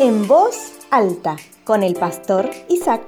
[0.00, 3.02] en voz alta con el pastor Isaac.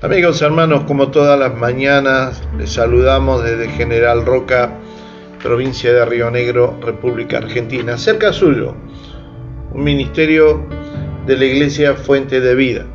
[0.00, 4.72] Amigos, hermanos, como todas las mañanas, les saludamos desde General Roca,
[5.42, 8.74] provincia de Río Negro, República Argentina, cerca suyo,
[9.74, 10.66] un ministerio
[11.26, 12.86] de la Iglesia Fuente de Vida.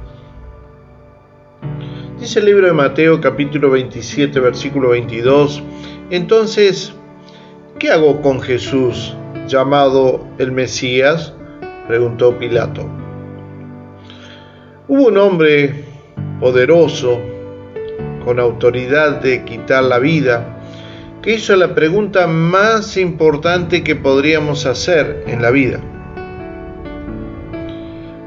[2.19, 5.61] Dice el libro de Mateo capítulo 27 versículo 22,
[6.09, 6.93] entonces,
[7.77, 9.15] ¿qué hago con Jesús
[9.47, 11.33] llamado el Mesías?
[11.87, 13.02] preguntó Pilato.
[14.95, 15.73] Hubo un hombre
[16.39, 17.19] poderoso,
[18.23, 20.59] con autoridad de quitar la vida,
[21.23, 25.79] que hizo la pregunta más importante que podríamos hacer en la vida.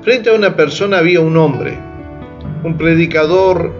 [0.02, 1.78] Frente a una persona había un hombre,
[2.64, 3.72] un predicador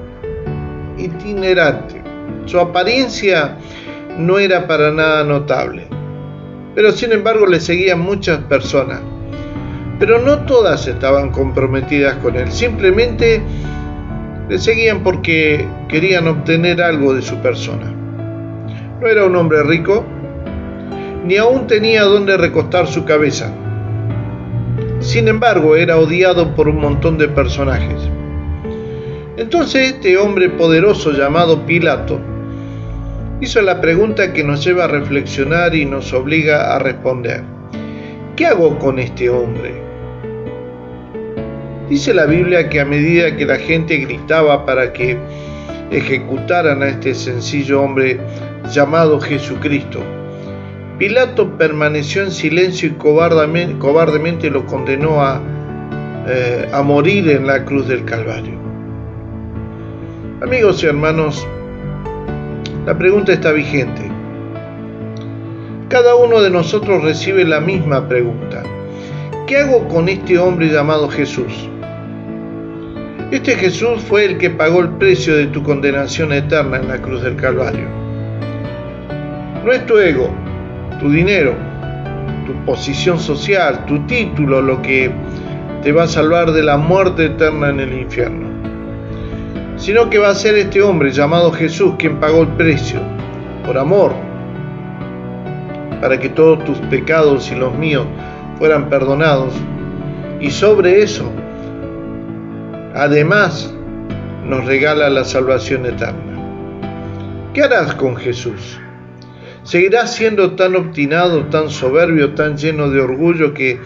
[0.97, 2.01] itinerante.
[2.45, 3.57] Su apariencia
[4.17, 5.89] no era para nada notable,
[6.77, 9.01] pero sin embargo le seguían muchas personas.
[9.99, 13.43] Pero no todas estaban comprometidas con él, simplemente
[14.49, 17.93] le seguían porque querían obtener algo de su persona.
[19.01, 20.05] No era un hombre rico,
[21.25, 23.53] ni aún tenía donde recostar su cabeza.
[25.01, 28.11] Sin embargo, era odiado por un montón de personajes.
[29.37, 32.19] Entonces este hombre poderoso llamado Pilato
[33.41, 37.43] hizo la pregunta que nos lleva a reflexionar y nos obliga a responder.
[38.35, 39.86] ¿Qué hago con este hombre?
[41.89, 45.17] Dice la Biblia que a medida que la gente gritaba para que
[45.93, 48.19] ejecutaran a este sencillo hombre
[48.73, 50.01] llamado Jesucristo,
[50.99, 55.41] Pilato permaneció en silencio y cobardemente, lo condenó a,
[56.27, 58.59] eh, a morir en la cruz del Calvario.
[60.43, 61.47] Amigos y hermanos,
[62.85, 64.11] la pregunta está vigente.
[65.89, 68.65] Cada uno de nosotros recibe la misma pregunta.
[69.47, 71.69] ¿Qué hago con este hombre llamado Jesús?
[73.31, 77.23] Este Jesús fue el que pagó el precio de tu condenación eterna en la cruz
[77.23, 77.89] del Calvario.
[79.65, 80.31] No es tu ego,
[81.01, 81.55] tu dinero,
[82.47, 85.11] tu posición social, tu título lo que
[85.83, 88.57] te va a salvar de la muerte eterna en el infierno
[89.77, 93.01] sino que va a ser este hombre llamado Jesús quien pagó el precio,
[93.65, 94.13] por amor,
[96.01, 98.07] para que todos tus pecados y los míos
[98.59, 99.53] fueran perdonados.
[100.41, 101.31] Y sobre eso,
[102.97, 103.73] además,
[104.45, 107.51] nos regala la salvación eterna.
[107.53, 108.79] ¿Qué harás con Jesús?
[109.63, 113.81] ¿Seguirás siendo tan obstinado, tan soberbio, tan lleno de orgullo que,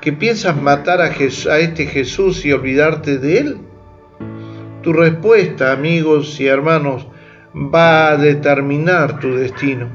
[0.00, 3.56] que piensas matar a, a este Jesús y olvidarte de él?
[4.82, 7.06] Tu respuesta, amigos y hermanos,
[7.54, 9.88] va a determinar tu destino.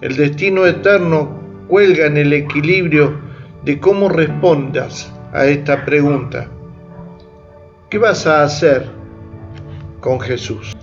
[0.00, 1.38] El destino eterno
[1.68, 3.20] cuelga en el equilibrio
[3.64, 6.48] de cómo respondas a esta pregunta.
[7.90, 8.88] ¿Qué vas a hacer
[9.98, 10.76] con Jesús?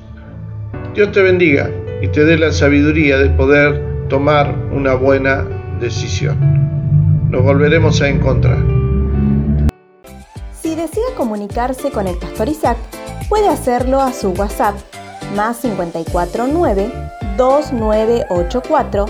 [0.94, 5.48] Dios te bendiga y te dé la sabiduría de poder tomar una buena
[5.80, 6.38] decisión.
[7.30, 8.58] Nos volveremos a encontrar.
[10.62, 12.76] Si desea comunicarse con el pastor Isaac,
[13.30, 14.76] puede hacerlo a su WhatsApp
[15.34, 16.92] más 549
[17.38, 19.06] 2984